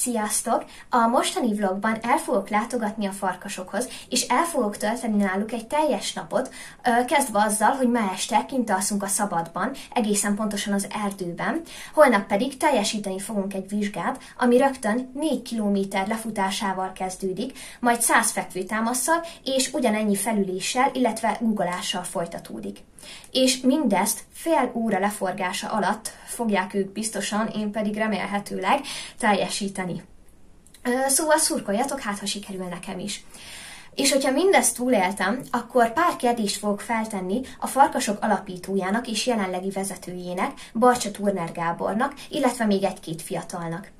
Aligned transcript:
Sziasztok! 0.00 0.64
A 0.90 1.06
mostani 1.06 1.54
vlogban 1.54 1.98
el 2.02 2.16
fogok 2.16 2.48
látogatni 2.48 3.06
a 3.06 3.12
farkasokhoz, 3.12 3.88
és 4.08 4.26
el 4.26 4.44
fogok 4.44 4.76
tölteni 4.76 5.22
náluk 5.22 5.52
egy 5.52 5.66
teljes 5.66 6.12
napot, 6.12 6.54
kezdve 7.06 7.42
azzal, 7.42 7.70
hogy 7.70 7.88
ma 7.88 8.12
este 8.12 8.44
kint 8.44 8.70
alszunk 8.70 9.02
a 9.02 9.06
szabadban, 9.06 9.72
egészen 9.94 10.34
pontosan 10.34 10.72
az 10.72 10.86
erdőben, 11.04 11.60
holnap 11.94 12.26
pedig 12.26 12.56
teljesíteni 12.56 13.18
fogunk 13.18 13.54
egy 13.54 13.68
vizsgát, 13.68 14.22
ami 14.38 14.56
rögtön 14.56 15.10
4 15.14 15.42
km 15.48 15.96
lefutásával 16.08 16.92
kezdődik, 16.92 17.58
majd 17.80 18.00
100 18.00 18.30
fekvőtámasszal 18.30 19.24
és 19.44 19.72
ugyanennyi 19.72 20.16
felüléssel, 20.16 20.90
illetve 20.92 21.36
uggolással 21.40 22.02
folytatódik. 22.02 22.78
És 23.30 23.60
mindezt 23.60 24.20
fél 24.32 24.72
óra 24.74 24.98
leforgása 24.98 25.68
alatt 25.68 26.10
fogják 26.26 26.74
ők 26.74 26.92
biztosan, 26.92 27.46
én 27.46 27.70
pedig 27.70 27.94
remélhetőleg 27.94 28.80
teljesíteni. 29.18 30.02
Szóval 31.08 31.38
szurkoljatok, 31.38 32.00
hát 32.00 32.18
ha 32.18 32.26
sikerül 32.26 32.64
nekem 32.64 32.98
is. 32.98 33.24
És 33.94 34.12
hogyha 34.12 34.30
mindezt 34.30 34.76
túléltem, 34.76 35.40
akkor 35.50 35.92
pár 35.92 36.16
kérdést 36.16 36.56
fogok 36.56 36.80
feltenni 36.80 37.40
a 37.58 37.66
Farkasok 37.66 38.22
alapítójának 38.22 39.08
és 39.08 39.26
jelenlegi 39.26 39.70
vezetőjének, 39.70 40.52
Barcsa 40.74 41.10
Turner 41.10 41.52
Gábornak, 41.52 42.14
illetve 42.28 42.64
még 42.64 42.82
egy-két 42.82 43.22
fiatalnak. 43.22 43.90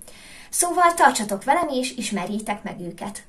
Szóval 0.50 0.94
tartsatok 0.94 1.44
velem 1.44 1.69
és 1.69 1.96
ismerjétek 1.96 2.62
meg 2.62 2.80
őket. 2.80 3.22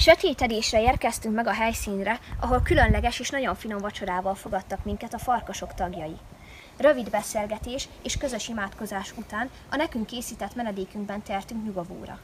Sötétedésre 0.00 0.82
érkeztünk 0.82 1.34
meg 1.34 1.46
a 1.46 1.52
helyszínre, 1.52 2.18
ahol 2.40 2.62
különleges 2.62 3.20
és 3.20 3.30
nagyon 3.30 3.54
finom 3.54 3.78
vacsorával 3.78 4.34
fogadtak 4.34 4.84
minket 4.84 5.14
a 5.14 5.18
farkasok 5.18 5.74
tagjai. 5.74 6.16
Rövid 6.76 7.10
beszélgetés 7.10 7.88
és 8.02 8.16
közös 8.16 8.48
imádkozás 8.48 9.12
után 9.16 9.50
a 9.70 9.76
nekünk 9.76 10.06
készített 10.06 10.54
menedékünkben 10.54 11.22
tertünk 11.22 11.64
nyugovóra. 11.64 12.18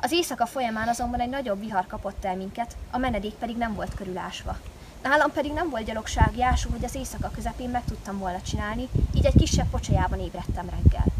Az 0.00 0.12
éjszaka 0.12 0.46
folyamán 0.46 0.88
azonban 0.88 1.20
egy 1.20 1.28
nagyobb 1.28 1.60
vihar 1.60 1.86
kapott 1.86 2.24
el 2.24 2.36
minket, 2.36 2.76
a 2.90 2.98
menedék 2.98 3.34
pedig 3.34 3.56
nem 3.56 3.74
volt 3.74 3.94
körülásva. 3.94 4.58
Nálam 5.02 5.32
pedig 5.32 5.52
nem 5.52 5.70
volt 5.70 5.84
gyalogsági 5.84 6.42
ásó, 6.42 6.70
hogy 6.70 6.84
az 6.84 6.94
éjszaka 6.94 7.30
közepén 7.34 7.68
meg 7.68 7.84
tudtam 7.84 8.18
volna 8.18 8.40
csinálni, 8.40 8.88
így 9.14 9.26
egy 9.26 9.36
kisebb 9.38 9.70
pocsajában 9.70 10.20
ébredtem 10.20 10.68
reggel. 10.70 11.17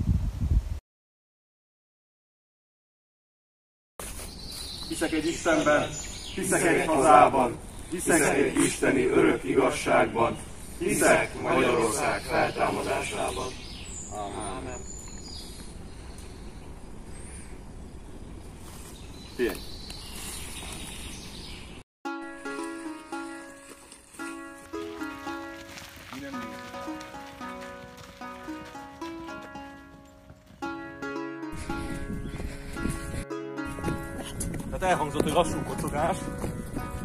Hiszek 4.88 5.12
egy 5.12 5.26
Istenben, 5.26 5.88
hiszek 6.34 6.64
egy 6.64 6.86
hazában, 6.86 7.58
hiszek 7.90 8.36
egy 8.36 8.64
isteni 8.64 9.06
örök 9.06 9.44
igazságban, 9.44 10.38
hiszek 10.78 11.40
Magyarország 11.42 12.20
feltámadásában. 12.22 13.52
Amen. 14.10 14.80
Figyelj! 19.36 19.67
Tehát 34.78 34.94
elhangzott, 34.94 35.22
hogy 35.22 35.32
lassú 35.32 35.62
kocogás, 35.68 36.16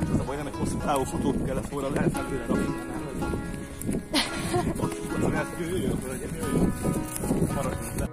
és 0.02 0.08
az 0.14 0.20
a 0.20 0.24
baj, 0.24 0.36
nem 0.36 0.48
egy 0.48 0.56
hosszú 0.58 0.78
távú 0.78 1.04
futót 1.04 1.46
kellett 1.46 1.70
volna 1.70 1.90
lehet 1.90 2.12
feltétlenül 2.12 2.46
rakni, 2.48 2.76
nem 4.54 4.74
lassú 4.80 5.08
kocogás, 5.14 5.46
jöjjön, 5.60 5.80
jöjjön, 5.80 6.30
jöjjön, 6.34 6.74
maradjunk 7.56 8.00
le. 8.00 8.10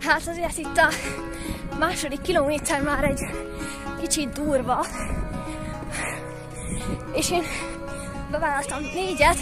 Hát 0.00 0.28
azért 0.28 0.58
itt 0.58 0.76
a 0.76 0.88
második 1.78 2.20
kilométer 2.20 2.82
már 2.82 3.04
egy 3.04 3.20
kicsit 4.00 4.32
durva. 4.32 4.86
És 7.12 7.30
én 7.30 7.42
bevállaltam 8.30 8.82
négyet. 8.94 9.36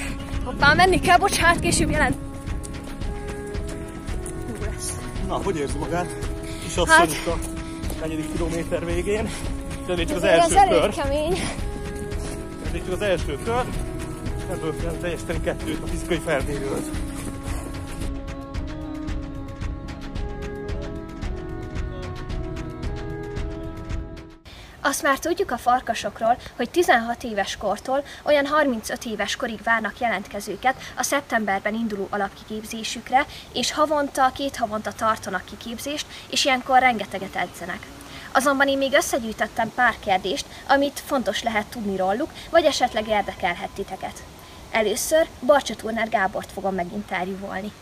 Hoppá, 0.44 0.74
menni 0.74 1.00
kell, 1.00 1.18
bocsánat, 1.18 1.60
később 1.60 1.90
jelent. 1.90 2.16
Lesz. 4.60 4.98
Na, 5.26 5.34
hogy 5.34 5.56
érzi 5.56 5.78
magát? 5.78 6.06
Azt 6.76 6.90
Hát- 6.90 7.53
a 8.04 8.06
negyedik 8.06 8.32
kilométer 8.32 8.84
végén. 8.84 9.28
Ez 9.88 9.96
még 9.96 10.06
csak 10.06 10.16
az 10.16 10.22
Ez 10.22 10.38
első 10.40 10.56
elég 10.56 10.80
kör. 10.80 10.94
kemény. 10.94 11.32
Ez 12.64 12.72
még 12.72 12.82
csak 12.84 12.92
az 12.92 13.00
első 13.02 13.38
kör. 13.44 13.64
Ebből 14.50 14.76
kell 14.82 14.92
teljesíteni 14.92 15.40
kettőt 15.40 15.82
a 15.82 15.86
fizikai 15.86 16.18
felmérőt. 16.18 16.90
Azt 24.86 25.02
már 25.02 25.18
tudjuk 25.18 25.50
a 25.50 25.58
farkasokról, 25.58 26.36
hogy 26.56 26.70
16 26.70 27.22
éves 27.22 27.56
kortól 27.56 28.04
olyan 28.22 28.46
35 28.46 29.04
éves 29.04 29.36
korig 29.36 29.62
várnak 29.62 29.98
jelentkezőket 29.98 30.74
a 30.96 31.02
szeptemberben 31.02 31.74
induló 31.74 32.06
alapkiképzésükre, 32.10 33.26
és 33.52 33.72
havonta, 33.72 34.32
két 34.34 34.56
havonta 34.56 34.92
tartanak 34.92 35.44
kiképzést, 35.44 36.06
és 36.30 36.44
ilyenkor 36.44 36.78
rengeteget 36.78 37.36
edzenek. 37.36 37.86
Azonban 38.32 38.68
én 38.68 38.78
még 38.78 38.92
összegyűjtöttem 38.92 39.72
pár 39.74 39.94
kérdést, 39.98 40.46
amit 40.68 41.02
fontos 41.06 41.42
lehet 41.42 41.66
tudni 41.66 41.96
róluk, 41.96 42.30
vagy 42.50 42.64
esetleg 42.64 43.08
érdekelhet 43.08 43.70
titeket. 43.70 44.22
Először 44.70 45.26
Barcsa 45.46 45.74
Turner 45.74 46.08
Gábort 46.08 46.52
fogom 46.52 46.74
meginterjúvolni. 46.74 47.72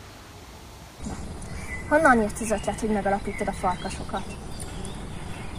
Honnan 1.88 2.20
jött 2.20 2.40
az 2.40 2.50
ötlet, 2.50 2.80
hogy 2.80 2.90
megalapítod 2.90 3.48
a 3.48 3.52
farkasokat? 3.52 4.51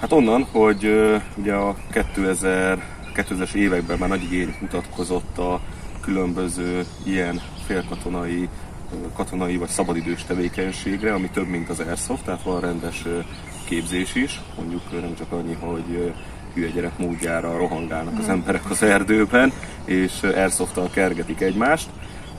Hát 0.03 0.11
onnan, 0.11 0.47
hogy 0.51 1.11
ugye 1.35 1.53
a 1.53 1.75
2000, 1.91 2.83
2000-es 3.15 3.53
években 3.53 3.97
már 3.97 4.09
nagy 4.09 4.23
igény 4.23 4.55
mutatkozott 4.61 5.37
a 5.37 5.59
különböző 6.01 6.85
ilyen 7.03 7.41
félkatonai, 7.65 8.49
katonai 9.15 9.57
vagy 9.57 9.67
szabadidős 9.67 10.23
tevékenységre, 10.23 11.13
ami 11.13 11.29
több, 11.29 11.47
mint 11.47 11.69
az 11.69 11.79
Airsoft, 11.79 12.23
tehát 12.23 12.43
van 12.43 12.59
rendes 12.59 13.03
képzés 13.65 14.15
is, 14.15 14.41
mondjuk 14.57 14.91
nem 14.91 15.15
csak 15.17 15.31
annyi, 15.31 15.57
hogy 15.59 16.13
hülye 16.53 16.69
gyerek 16.69 16.97
módjára 16.97 17.57
rohangálnak 17.57 18.19
az 18.19 18.29
emberek 18.29 18.69
az 18.69 18.83
erdőben, 18.83 19.51
és 19.85 20.23
Airsofttal 20.23 20.89
kergetik 20.89 21.41
egymást, 21.41 21.89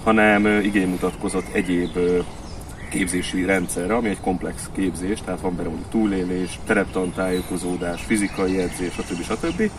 hanem 0.03 0.47
igény 0.47 0.89
mutatkozott 0.89 1.53
egyéb 1.53 1.99
képzési 2.95 3.45
rendszerre, 3.45 3.95
ami 3.95 4.09
egy 4.09 4.21
komplex 4.21 4.71
képzés, 4.75 5.21
tehát 5.25 5.41
van 5.41 5.57
benne 5.57 5.69
mondjuk 5.69 5.91
túlélés, 5.91 6.59
tereptantájékozódás, 6.67 8.03
fizikai 8.03 8.59
edzés, 8.59 8.93
stb. 8.93 9.23
stb. 9.23 9.71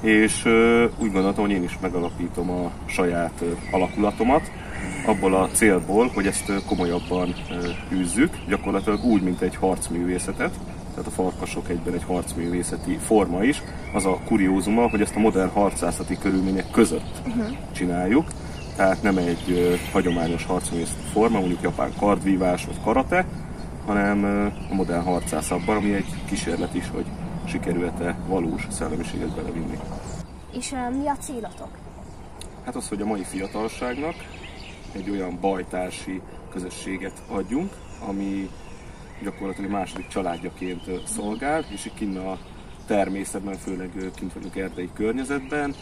És 0.00 0.44
úgy 0.98 1.12
gondoltam, 1.12 1.44
hogy 1.44 1.54
én 1.54 1.62
is 1.62 1.78
megalapítom 1.80 2.50
a 2.50 2.70
saját 2.86 3.44
alakulatomat, 3.70 4.50
abból 5.06 5.34
a 5.34 5.48
célból, 5.52 6.10
hogy 6.14 6.26
ezt 6.26 6.52
komolyabban 6.66 7.34
űzzük, 7.92 8.36
gyakorlatilag 8.48 9.04
úgy, 9.04 9.22
mint 9.22 9.40
egy 9.40 9.56
harcművészetet, 9.56 10.54
tehát 10.90 11.06
a 11.06 11.10
farkasok 11.10 11.68
egyben 11.68 11.94
egy 11.94 12.04
harcművészeti 12.06 12.98
forma 13.06 13.42
is. 13.42 13.62
Az 13.92 14.06
a 14.06 14.18
kuriózuma, 14.24 14.88
hogy 14.88 15.00
ezt 15.00 15.16
a 15.16 15.20
modern 15.20 15.50
harcászati 15.50 16.18
körülmények 16.18 16.70
között 16.70 17.22
csináljuk, 17.72 18.26
tehát 18.78 19.02
nem 19.02 19.16
egy 19.16 19.50
ö, 19.50 19.74
hagyományos 19.92 20.44
harcművészeti 20.44 21.02
forma, 21.12 21.38
mondjuk 21.38 21.62
japán 21.62 21.92
kardvívás 21.98 22.64
vagy 22.64 22.80
karate, 22.84 23.26
hanem 23.86 24.24
ö, 24.24 24.46
a 24.70 24.74
modern 24.74 25.02
harcászatban, 25.02 25.76
ami 25.76 25.94
egy 25.94 26.06
kísérlet 26.26 26.74
is, 26.74 26.90
hogy 26.90 27.04
sikerült-e 27.44 28.16
valós 28.26 28.66
szellemiséget 28.70 29.34
belevinni. 29.34 29.78
És 30.52 30.72
uh, 30.72 30.96
mi 30.96 31.08
a 31.08 31.16
célotok? 31.16 31.68
Hát 32.64 32.76
az, 32.76 32.88
hogy 32.88 33.00
a 33.00 33.06
mai 33.06 33.22
fiatalságnak 33.22 34.14
egy 34.92 35.10
olyan 35.10 35.38
bajtársi 35.40 36.20
közösséget 36.52 37.22
adjunk, 37.28 37.72
ami 38.08 38.50
gyakorlatilag 39.22 39.70
második 39.70 40.08
családjaként 40.08 40.82
szolgál, 41.06 41.64
és 41.72 41.84
itt 41.84 41.94
kinn 41.94 42.16
a 42.16 42.38
természetben, 42.88 43.54
főleg 43.54 43.90
kint 44.14 44.32
vagyunk 44.32 44.56
erdei 44.56 44.90
környezetben, 44.94 45.74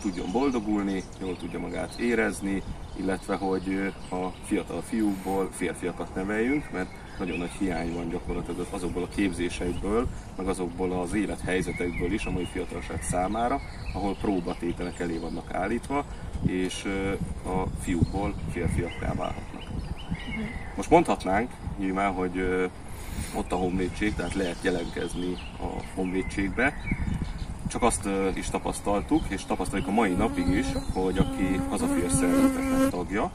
tudjon 0.00 0.32
boldogulni, 0.32 1.02
jól 1.20 1.36
tudja 1.36 1.58
magát 1.58 1.98
érezni, 1.98 2.62
illetve 2.98 3.34
hogy 3.34 3.92
a 4.10 4.26
fiatal 4.44 4.82
fiúkból 4.82 5.48
férfiakat 5.52 6.14
neveljünk, 6.14 6.70
mert 6.72 6.88
nagyon 7.18 7.38
nagy 7.38 7.50
hiány 7.50 7.94
van 7.94 8.08
gyakorlatilag 8.08 8.66
azokból 8.70 9.02
a 9.02 9.08
képzéseikből, 9.14 10.06
meg 10.36 10.48
azokból 10.48 10.92
az 10.92 11.14
élethelyzetekből 11.14 12.12
is 12.12 12.24
a 12.24 12.30
mai 12.30 12.48
fiatalság 12.52 13.02
számára, 13.02 13.60
ahol 13.94 14.16
próbatételek 14.20 15.00
elé 15.00 15.18
vannak 15.18 15.54
állítva, 15.54 16.04
és 16.46 16.84
a 17.44 17.62
fiúkból 17.82 18.34
férfiakká 18.50 19.14
válhatnak. 19.14 19.62
Most 20.76 20.90
mondhatnánk 20.90 21.50
nyilván, 21.78 22.12
hogy 22.12 22.68
ott 23.34 23.52
a 23.52 23.56
honvédség, 23.56 24.14
tehát 24.14 24.34
lehet 24.34 24.62
jelentkezni 24.62 25.36
a 25.60 25.82
honvédségbe. 25.94 26.74
Csak 27.68 27.82
azt 27.82 28.08
is 28.34 28.48
tapasztaltuk, 28.48 29.22
és 29.28 29.44
tapasztaljuk 29.44 29.88
a 29.88 29.92
mai 29.92 30.12
napig 30.12 30.48
is, 30.48 30.66
hogy 30.92 31.18
aki 31.18 31.60
hazafér 31.68 32.10
szervezeteknek 32.10 32.90
tagja, 32.90 33.30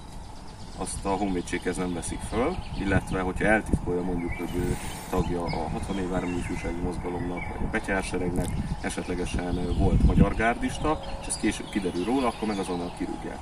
azt 0.81 1.05
a 1.05 1.09
honvédséghez 1.09 1.77
nem 1.77 1.93
veszik 1.93 2.19
föl, 2.29 2.55
illetve 2.79 3.19
hogyha 3.19 3.45
eltitkolja 3.45 4.01
mondjuk, 4.01 4.31
hogy 4.31 4.55
ő 4.55 4.77
tagja 5.09 5.43
a 5.43 5.69
64 5.69 6.09
Vármegyi 6.09 6.37
Ifjúsági 6.37 6.79
Mozgalomnak, 6.83 7.47
vagy 7.47 7.67
a 7.67 7.69
Betyárseregnek, 7.71 8.47
esetlegesen 8.81 9.77
volt 9.77 10.03
magyar 10.03 10.35
gárdista, 10.35 10.99
és 11.21 11.27
ez 11.27 11.37
később 11.37 11.69
kiderül 11.69 12.05
róla, 12.05 12.27
akkor 12.27 12.47
meg 12.47 12.57
azonnal 12.57 12.93
kirúgják. 12.97 13.39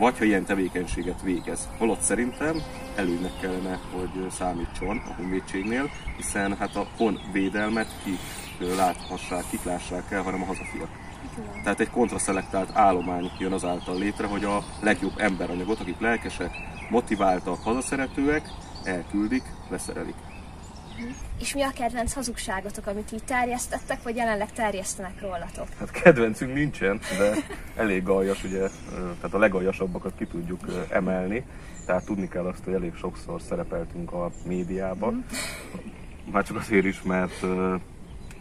Vagy 0.00 0.18
ha 0.18 0.24
ilyen 0.24 0.44
tevékenységet 0.44 1.22
végez. 1.22 1.68
Holott 1.78 2.00
szerintem 2.00 2.62
előnynek 2.96 3.32
kellene, 3.40 3.78
hogy 3.92 4.30
számítson 4.30 4.96
a 4.96 5.14
honvédségnél, 5.16 5.90
hiszen 6.16 6.56
hát 6.56 6.76
a 6.76 6.86
honvédelmet 6.96 7.88
ki 8.04 8.18
láthassák, 8.76 9.44
kik 9.50 9.64
lássák 9.64 10.10
el, 10.10 10.22
hanem 10.22 10.42
a 10.42 10.44
hazafiak. 10.44 10.88
Tehát 11.62 11.80
egy 11.80 11.90
kontraszelektált 11.90 12.70
állomány 12.76 13.30
jön 13.38 13.52
azáltal 13.52 13.98
létre, 13.98 14.26
hogy 14.26 14.44
a 14.44 14.64
legjobb 14.82 15.14
emberanyagot, 15.16 15.80
akik 15.80 16.00
lelkesek, 16.00 16.50
motiváltak, 16.90 17.62
hazaszeretőek, 17.62 18.48
elküldik, 18.84 19.42
leszerelik. 19.68 20.29
És 21.40 21.54
mi 21.54 21.62
a 21.62 21.70
kedvenc 21.74 22.12
hazugságotok, 22.12 22.86
amit 22.86 23.12
így 23.12 23.24
terjesztettek, 23.24 24.02
vagy 24.02 24.16
jelenleg 24.16 24.52
terjesztenek 24.52 25.20
rólatok? 25.20 25.66
Hát 25.78 25.90
kedvencünk 25.90 26.54
nincsen, 26.54 27.00
de 27.18 27.34
elég 27.76 28.08
aljas, 28.08 28.44
ugye, 28.44 28.68
tehát 28.90 29.34
a 29.34 29.38
legaljasabbakat 29.38 30.12
ki 30.18 30.26
tudjuk 30.26 30.86
emelni. 30.90 31.44
Tehát 31.86 32.04
tudni 32.04 32.28
kell 32.28 32.44
azt, 32.44 32.64
hogy 32.64 32.72
elég 32.72 32.94
sokszor 32.94 33.40
szerepeltünk 33.40 34.12
a 34.12 34.30
médiában. 34.46 35.14
Mm. 35.14 36.32
Már 36.32 36.44
csak 36.44 36.56
azért 36.56 36.84
is, 36.84 37.02
mert 37.02 37.44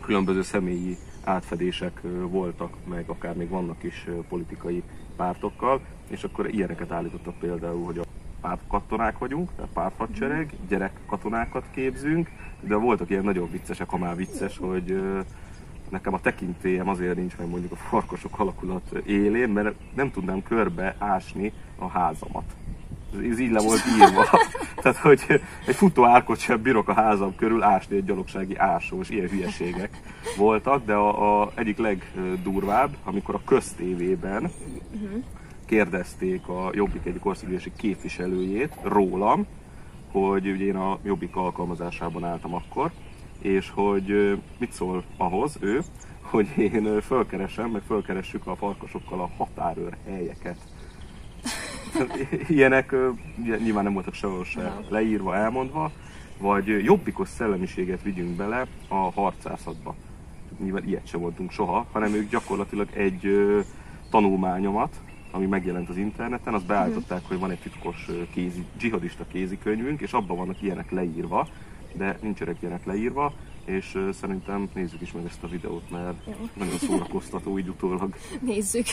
különböző 0.01 0.41
személyi 0.41 0.97
átfedések 1.23 1.99
voltak, 2.21 2.73
meg 2.87 3.03
akár 3.07 3.35
még 3.35 3.49
vannak 3.49 3.83
is 3.83 4.05
politikai 4.29 4.83
pártokkal, 5.15 5.81
és 6.07 6.23
akkor 6.23 6.53
ilyeneket 6.53 6.91
állítottak 6.91 7.39
például, 7.39 7.85
hogy 7.85 7.97
a 7.97 8.03
pártkatonák 8.41 9.17
vagyunk, 9.17 9.49
tehát 9.55 9.71
pártfadsereg, 9.73 10.53
gyerek 10.67 10.91
katonákat 11.05 11.65
képzünk, 11.71 12.29
de 12.61 12.75
voltak 12.75 13.09
ilyen 13.09 13.23
nagyon 13.23 13.51
viccesek, 13.51 13.89
ha 13.89 13.97
már 13.97 14.15
vicces, 14.15 14.57
hogy 14.57 15.01
nekem 15.89 16.13
a 16.13 16.19
tekintélyem 16.19 16.89
azért 16.89 17.15
nincs 17.15 17.37
meg 17.37 17.47
mondjuk 17.47 17.71
a 17.71 17.75
farkasok 17.75 18.39
alakulat 18.39 18.91
élén, 19.05 19.49
mert 19.49 19.75
nem 19.95 20.11
tudnám 20.11 20.43
körbe 20.43 20.95
ásni 20.97 21.53
a 21.75 21.87
házamat. 21.87 22.43
Ez 23.29 23.39
így 23.39 23.51
le 23.51 23.61
volt 23.61 23.81
írva. 23.99 24.25
Tehát, 24.81 24.97
hogy 24.97 25.41
egy 25.65 25.75
futó 25.75 26.05
árkot 26.05 26.39
sem 26.39 26.61
bírok 26.61 26.87
a 26.87 26.93
házam 26.93 27.35
körül 27.35 27.63
ásni 27.63 27.95
egy 27.95 28.05
gyalogsági 28.05 28.55
ásós, 28.55 29.09
ilyen 29.09 29.27
hülyeségek 29.27 30.01
voltak, 30.37 30.85
de 30.85 30.93
a, 30.93 31.41
a 31.41 31.51
egyik 31.55 31.77
legdurvább, 31.77 32.95
amikor 33.03 33.35
a 33.35 33.41
köztévében 33.45 34.51
kérdezték 35.69 36.47
a 36.47 36.69
Jobbik 36.73 37.05
egyik 37.05 37.25
országgyűlési 37.25 37.71
képviselőjét 37.77 38.73
rólam, 38.83 39.45
hogy 40.11 40.47
ugye 40.47 40.65
én 40.65 40.75
a 40.75 40.99
Jobbik 41.03 41.35
alkalmazásában 41.35 42.23
álltam 42.23 42.53
akkor, 42.53 42.91
és 43.41 43.69
hogy 43.69 44.37
mit 44.57 44.71
szól 44.71 45.03
ahhoz 45.17 45.57
ő, 45.59 45.81
hogy 46.21 46.57
én 46.57 47.01
fölkeresem, 47.01 47.69
meg 47.69 47.81
fölkeressük 47.81 48.47
a 48.47 48.55
farkasokkal 48.55 49.19
a 49.19 49.29
határőr 49.37 49.97
helyeket 50.05 50.57
Ilyenek 52.47 52.95
nyilván 53.63 53.83
nem 53.83 53.93
voltak 53.93 54.13
sehol 54.13 54.45
se 54.45 54.81
leírva, 54.87 55.35
elmondva, 55.35 55.91
vagy 56.37 56.83
jobbikos 56.83 57.29
szellemiséget 57.29 58.01
vigyünk 58.01 58.35
bele 58.35 58.67
a 58.87 59.11
harcászatba. 59.11 59.95
Nyilván 60.59 60.87
ilyet 60.87 61.07
sem 61.07 61.19
voltunk 61.19 61.51
soha, 61.51 61.85
hanem 61.91 62.13
ők 62.13 62.29
gyakorlatilag 62.29 62.87
egy 62.93 63.29
tanulmányomat, 64.09 64.95
ami 65.31 65.45
megjelent 65.45 65.89
az 65.89 65.97
interneten, 65.97 66.53
azt 66.53 66.65
beállították, 66.65 67.21
hogy 67.27 67.39
van 67.39 67.51
egy 67.51 67.59
titkos 67.59 68.07
kézi, 68.33 68.65
dzsihadista 68.77 69.25
kézikönyvünk, 69.31 70.01
és 70.01 70.13
abban 70.13 70.37
vannak 70.37 70.61
ilyenek 70.61 70.91
leírva, 70.91 71.47
de 71.93 72.17
nincsenek 72.21 72.61
ilyenek 72.61 72.85
leírva, 72.85 73.33
és 73.65 73.97
szerintem 74.13 74.69
nézzük 74.73 75.01
is 75.01 75.11
meg 75.11 75.25
ezt 75.25 75.43
a 75.43 75.47
videót, 75.47 75.89
mert 75.89 76.25
Jó. 76.25 76.49
nagyon 76.53 76.77
szórakoztató 76.77 77.59
így 77.59 77.67
utólag. 77.67 78.15
Nézzük. 78.41 78.85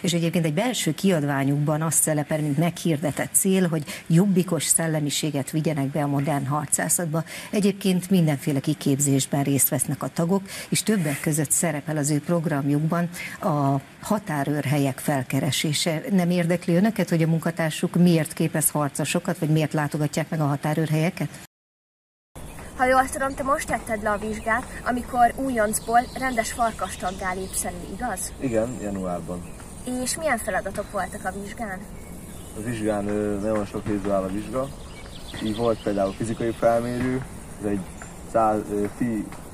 És 0.00 0.12
egyébként 0.12 0.44
egy 0.44 0.54
belső 0.54 0.94
kiadványukban 0.94 1.82
azt 1.82 2.02
szerepel, 2.02 2.40
mint 2.40 2.58
meghirdetett 2.58 3.32
cél, 3.32 3.68
hogy 3.68 3.84
jobbikos 4.06 4.64
szellemiséget 4.64 5.50
vigyenek 5.50 5.86
be 5.86 6.02
a 6.02 6.06
modern 6.06 6.46
harcászatba. 6.46 7.24
Egyébként 7.50 8.10
mindenféle 8.10 8.60
kiképzésben 8.60 9.42
részt 9.42 9.68
vesznek 9.68 10.02
a 10.02 10.08
tagok, 10.08 10.42
és 10.68 10.82
többek 10.82 11.20
között 11.20 11.50
szerepel 11.50 11.96
az 11.96 12.10
ő 12.10 12.20
programjukban 12.20 13.08
a 13.40 13.80
határőrhelyek 14.00 14.98
felkeresése. 14.98 16.02
Nem 16.10 16.30
érdekli 16.30 16.74
önöket, 16.74 17.08
hogy 17.08 17.22
a 17.22 17.26
munkatársuk 17.26 17.94
miért 17.94 18.32
képez 18.32 18.70
harcosokat, 18.70 19.38
vagy 19.38 19.48
miért 19.48 19.72
látogatják 19.72 20.30
meg 20.30 20.40
a 20.40 20.46
határőrhelyeket? 20.46 21.28
Ha 22.76 22.84
jól 22.84 23.08
tudom, 23.08 23.34
te 23.34 23.42
most 23.42 23.66
tetted 23.66 24.02
le 24.02 24.10
a 24.10 24.18
vizsgát, 24.18 24.66
amikor 24.84 25.32
újoncból 25.36 26.00
rendes 26.18 26.52
farkastaggá 26.52 27.32
lépsz 27.32 27.64
elő, 27.64 27.76
igaz? 27.94 28.32
Igen, 28.40 28.76
januárban. 28.82 29.42
És 29.84 30.16
milyen 30.16 30.38
feladatok 30.38 30.90
voltak 30.90 31.24
a 31.24 31.32
vizsgán? 31.40 31.78
A 32.56 32.60
vizsgán 32.60 33.04
nagyon 33.42 33.64
sok 33.64 33.86
részből 33.86 34.12
áll 34.12 34.22
a 34.22 34.28
vizsga. 34.28 34.68
Így 35.44 35.56
volt 35.56 35.82
például 35.82 36.12
fizikai 36.12 36.50
felmérő, 36.50 37.24
ez 37.60 37.70
egy 37.70 37.80
100, 38.32 38.60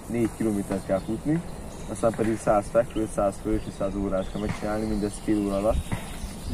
4 0.07 0.29
kilométert 0.37 0.87
kell 0.87 1.01
futni, 1.01 1.43
aztán 1.91 2.13
pedig 2.17 2.39
100 2.39 2.65
fekvő, 2.73 3.09
100 3.15 3.35
fő 3.43 3.55
és 3.55 3.73
100 3.79 3.95
órás 3.95 4.27
kell 4.33 4.41
megcsinálni, 4.41 4.87
mindezt 4.87 5.19
fél 5.25 5.39
óra 5.39 5.57
alatt. 5.57 5.95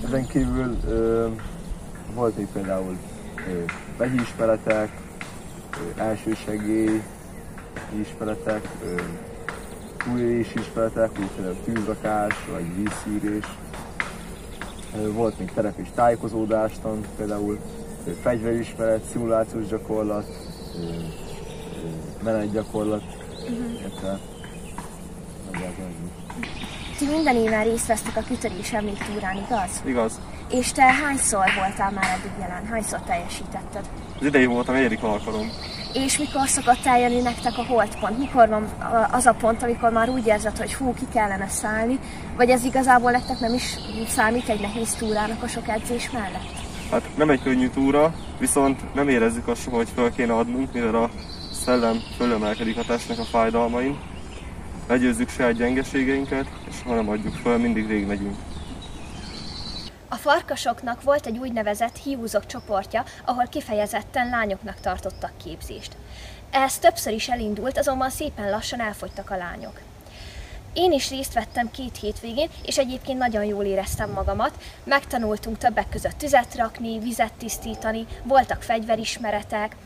Ezen 0.05 0.27
kívül 0.27 0.77
ö, 0.87 1.29
volt 2.15 2.37
még 2.37 2.47
például 2.47 2.97
vegyi 3.97 4.20
ismeretek, 4.20 4.91
ö, 5.97 6.00
elsősegély 6.00 7.03
ismeretek, 8.00 8.69
ö, 8.85 9.00
túlélés 9.97 10.55
ismeretek, 10.55 11.11
úgy 11.19 11.31
például 11.37 11.56
tűzrakás, 11.65 12.35
vagy 12.53 12.75
vízszűrés. 12.77 13.44
Volt 14.94 15.38
még 15.38 15.52
terep 15.55 15.79
és 15.79 15.88
tájékozódástan, 15.94 17.00
például 17.17 17.58
fegyverismeret, 18.23 19.05
szimulációs 19.12 19.67
gyakorlat, 19.67 20.26
menetgyakorlat, 22.22 23.03
uh-huh. 23.48 24.19
Ti 26.98 27.06
minden 27.06 27.36
éven 27.36 27.65
részt 27.65 27.86
vesztek 27.86 28.17
a 28.17 28.20
kitörés 28.20 28.72
emléktúrán, 28.72 29.36
igaz? 29.36 29.82
Igaz. 29.84 30.20
És 30.51 30.72
te 30.72 30.82
hányszor 30.82 31.44
voltál 31.58 31.91
már 31.91 32.19
eddig 32.19 32.31
jelen? 32.41 32.67
Hányszor 32.67 33.01
teljesítetted? 33.01 33.89
Az 34.20 34.27
idei 34.27 34.46
volt 34.46 34.69
a 34.69 34.72
negyedik 34.72 35.03
alkalom. 35.03 35.51
És 35.94 36.19
mikor 36.19 36.48
szokott 36.48 36.84
eljönni 36.84 37.20
nektek 37.20 37.58
a 37.58 37.65
holdpont? 37.65 38.19
Mikor 38.19 38.48
van 38.48 38.65
az 39.10 39.27
a 39.27 39.32
pont, 39.32 39.63
amikor 39.63 39.91
már 39.91 40.08
úgy 40.08 40.27
érzed, 40.27 40.58
hogy 40.58 40.74
hú, 40.74 40.94
ki 40.94 41.05
kellene 41.13 41.48
szállni? 41.48 41.98
Vagy 42.36 42.51
ez 42.51 42.65
igazából 42.65 43.10
nektek 43.10 43.39
nem 43.41 43.55
is 43.55 43.77
számít 44.08 44.48
egy 44.48 44.60
nehéz 44.60 44.94
túrának 44.94 45.43
a 45.43 45.48
sok 45.48 45.69
edzés 45.69 46.10
mellett? 46.10 46.63
Hát 46.91 47.17
nem 47.17 47.31
egy 47.31 47.43
könnyű 47.43 47.69
túra, 47.69 48.15
viszont 48.39 48.94
nem 48.94 49.08
érezzük 49.08 49.48
azt 49.48 49.69
hogy 49.70 49.89
fel 49.94 50.13
kéne 50.17 50.32
adnunk, 50.32 50.72
mivel 50.72 50.94
a 50.94 51.10
szellem 51.65 51.96
fölemelkedik 52.17 52.77
a 52.77 52.84
testnek 52.84 53.19
a 53.19 53.24
fájdalmain. 53.24 53.98
Legyőzzük 54.89 55.29
saját 55.29 55.56
gyengeségeinket, 55.56 56.46
és 56.69 56.74
ha 56.84 56.94
nem 56.94 57.08
adjuk 57.08 57.34
fel, 57.34 57.58
mindig 57.58 57.86
végig 57.86 58.06
megyünk. 58.06 58.36
A 60.15 60.17
farkasoknak 60.17 61.03
volt 61.03 61.27
egy 61.27 61.39
úgynevezett 61.39 61.97
hiúzok 61.97 62.47
csoportja, 62.47 63.05
ahol 63.25 63.47
kifejezetten 63.47 64.29
lányoknak 64.29 64.81
tartottak 64.81 65.33
képzést. 65.44 65.97
Ez 66.51 66.79
többször 66.79 67.13
is 67.13 67.29
elindult, 67.29 67.79
azonban 67.79 68.11
szépen 68.11 68.51
lassan 68.51 68.81
elfogytak 68.81 69.31
a 69.31 69.37
lányok. 69.37 69.81
Én 70.73 70.93
is 70.93 71.11
részt 71.11 71.33
vettem 71.33 71.71
két 71.71 71.99
hétvégén, 71.99 72.49
és 72.63 72.79
egyébként 72.79 73.19
nagyon 73.19 73.44
jól 73.44 73.65
éreztem 73.65 74.11
magamat. 74.11 74.59
Megtanultunk 74.85 75.59
többek 75.59 75.89
között 75.89 76.19
tüzet 76.19 76.55
rakni, 76.55 76.99
vizet 76.99 77.33
tisztítani, 77.33 78.06
voltak 78.23 78.63
fegyverismeretek, 78.63 79.77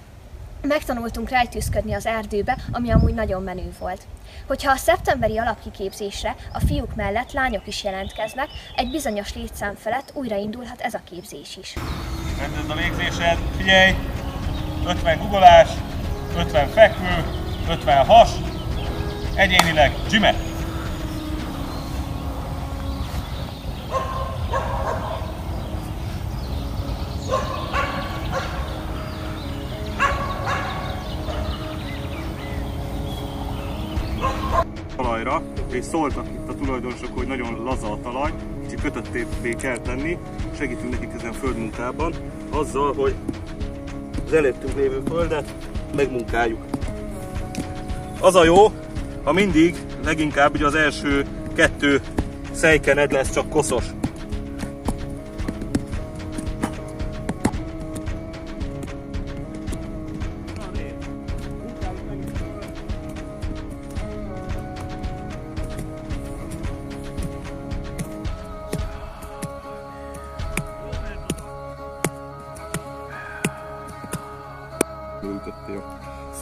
megtanultunk 0.63 1.29
rejtőzködni 1.31 1.93
az 1.93 2.07
erdőbe, 2.07 2.57
ami 2.73 2.91
amúgy 2.91 3.15
nagyon 3.15 3.43
menő 3.43 3.73
volt. 3.79 4.03
Hogyha 4.47 4.71
a 4.71 4.77
szeptemberi 4.77 5.39
alapkiképzésre 5.39 6.35
a 6.53 6.61
fiúk 6.61 6.95
mellett 6.95 7.33
lányok 7.33 7.67
is 7.67 7.85
jelentkeznek, 7.85 8.49
egy 8.77 8.91
bizonyos 8.91 9.35
létszám 9.35 9.75
felett 9.75 10.11
újraindulhat 10.15 10.81
ez 10.81 10.95
a 10.95 11.01
képzés 11.11 11.57
is. 11.57 11.75
Rendezd 12.39 12.71
a 12.71 12.75
légzésed, 12.75 13.39
figyelj! 13.57 13.95
50 14.87 15.19
guggolás, 15.19 15.69
50 16.37 16.69
fekvő, 16.69 17.25
50 17.69 18.05
has, 18.07 18.31
egyénileg 19.35 19.93
gyümet! 20.09 20.48
Talajra, 35.03 35.43
és 35.71 35.85
szóltak 35.85 36.27
itt 36.27 36.49
a 36.49 36.55
tulajdonosok, 36.55 37.17
hogy 37.17 37.27
nagyon 37.27 37.63
laza 37.65 37.93
a 37.93 37.99
talaj, 38.03 38.33
kötötté 38.83 39.27
kell 39.59 39.79
tenni, 39.79 40.19
segítünk 40.57 40.91
nekik 40.91 41.11
ezen 41.17 41.33
földmunkában, 41.33 42.15
azzal, 42.51 42.95
hogy 42.95 43.15
az 44.27 44.33
előttünk 44.33 44.77
lévő 44.77 45.03
földet 45.09 45.55
megmunkáljuk. 45.97 46.65
Az 48.21 48.35
a 48.35 48.45
jó, 48.45 48.73
ha 49.25 49.33
mindig 49.33 49.77
leginkább 50.05 50.55
ugye 50.55 50.67
az 50.67 50.75
első 50.75 51.27
kettő 51.55 52.01
szejkened 52.53 53.13
lesz 53.13 53.33
csak 53.33 53.49
koszos. 53.49 53.85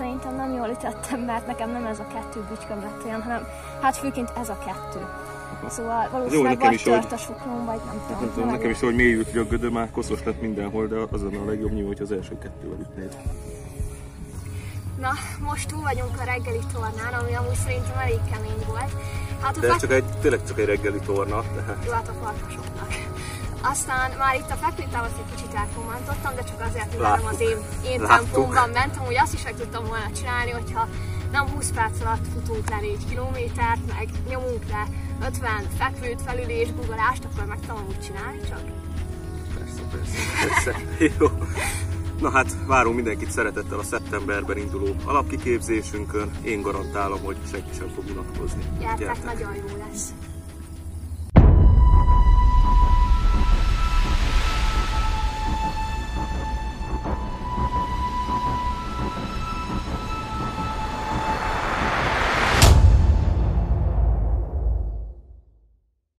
Szerintem 0.06 0.36
nem 0.36 0.56
jól 0.56 0.68
ütöttem, 0.68 1.20
mert 1.20 1.46
nekem 1.46 1.70
nem 1.70 1.84
ez 1.86 1.98
a 1.98 2.06
kettő 2.06 2.40
bütyköm 2.48 2.80
lett 2.80 3.04
olyan, 3.04 3.22
hanem 3.22 3.46
hát 3.80 3.96
főként 3.96 4.32
ez 4.40 4.48
a 4.48 4.58
kettő. 4.58 5.00
Szóval 5.68 6.08
valószínűleg 6.12 6.52
nekem 6.52 6.66
vagy 6.66 6.74
is, 6.74 6.82
tört 6.82 7.12
a 7.12 7.16
suklóm, 7.16 7.64
vagy 7.64 7.80
nem 7.86 8.00
tudom. 8.06 8.20
Nem 8.20 8.32
tudom, 8.34 8.50
nekem 8.50 8.70
is, 8.70 8.80
hogy 8.80 8.94
mélyült 8.94 9.30
ki 9.30 9.38
a 9.38 9.44
gödör, 9.44 9.70
már 9.70 9.90
koszos 9.90 10.24
lett 10.24 10.40
mindenhol, 10.40 10.86
de 10.86 10.96
az 11.10 11.22
lenne 11.22 11.38
a 11.38 11.44
legjobb 11.44 11.72
nyilván, 11.72 11.92
hogy 11.92 12.02
az 12.02 12.12
első 12.12 12.38
kettővel 12.38 12.78
ütnéd. 12.80 13.16
Na, 15.00 15.10
most 15.40 15.68
túl 15.68 15.82
vagyunk 15.82 16.20
a 16.20 16.24
reggeli 16.24 16.62
tornán, 16.72 17.12
ami 17.20 17.34
amúgy 17.34 17.60
szerintem 17.64 17.98
elég 17.98 18.20
kemény 18.32 18.62
volt. 18.66 18.92
Hát 19.42 19.60
De 19.60 19.66
ez 19.66 19.72
fek- 19.72 19.80
csak 19.80 19.92
egy, 19.92 20.04
tényleg 20.20 20.40
csak 20.46 20.58
egy 20.58 20.66
reggeli 20.66 20.98
torna, 20.98 21.42
tehát 21.54 21.84
Jó, 21.86 21.92
hát 21.92 22.08
a 22.08 22.12
farkasoknak. 22.22 22.88
Aztán 23.62 24.10
már 24.18 24.34
itt 24.34 24.50
a 24.50 24.54
fekvőtávat 24.54 25.10
egy 25.18 25.34
kicsit 25.34 25.54
elkommentottam, 25.54 26.34
de 26.34 26.42
csak 26.42 26.60
azért, 26.68 26.90
hogy 26.90 27.00
Láttuk. 27.00 27.24
nem 27.24 27.34
az 27.34 27.40
én, 27.40 27.58
én 27.92 28.00
tempómban 28.06 28.70
mentem, 28.70 29.04
hogy 29.04 29.16
azt 29.16 29.34
is 29.34 29.42
meg 29.42 29.54
tudtam 29.54 29.84
volna 29.86 30.10
csinálni, 30.16 30.50
hogyha 30.50 30.88
nem 31.32 31.48
20 31.48 31.70
perc 31.70 32.00
alatt 32.00 32.26
futunk 32.32 32.70
le 32.70 32.80
4 32.80 32.96
kilométert, 33.08 33.80
meg 33.86 34.08
nyomunk 34.28 34.62
le 34.68 34.86
50 35.26 35.50
fekvőt, 35.78 36.22
felülés, 36.22 36.68
gugolást, 36.74 37.24
akkor 37.24 37.44
meg 37.44 37.58
tudom 37.60 37.84
úgy 37.88 38.00
csinálni, 38.00 38.40
csak 38.48 38.60
persze, 39.58 39.82
persze, 39.90 40.18
persze. 40.42 40.80
Jó. 41.18 41.26
Na 42.20 42.30
hát, 42.30 42.56
várunk 42.66 42.94
mindenkit 42.96 43.30
szeretettel 43.30 43.78
a 43.78 43.82
szeptemberben 43.82 44.56
induló 44.58 44.94
alapkiképzésünkön. 45.04 46.30
Én 46.42 46.60
garantálom, 46.62 47.20
hogy 47.24 47.36
senki 47.50 47.70
sem 47.78 47.88
fog 47.94 48.04
unatkozni. 48.10 48.62
gyertek, 48.78 49.24
nagyon 49.24 49.54
jó 49.54 49.76
lesz. 49.88 50.08